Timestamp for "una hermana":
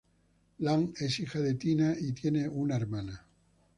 2.49-3.23